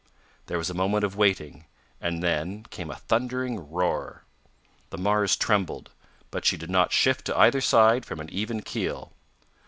There 0.47 0.57
was 0.57 0.71
a 0.71 0.73
moment 0.73 1.03
of 1.03 1.15
waiting, 1.15 1.65
and 2.01 2.23
then 2.23 2.63
came 2.71 2.89
a 2.89 2.95
thundering 2.95 3.69
roar. 3.71 4.23
The 4.89 4.97
Mars 4.97 5.35
trembled, 5.35 5.91
but 6.31 6.43
she 6.43 6.57
did 6.57 6.71
not 6.71 6.91
shift 6.91 7.23
to 7.25 7.37
either 7.37 7.61
side 7.61 8.03
from 8.03 8.19
an 8.19 8.29
even 8.31 8.63
keel. 8.63 9.13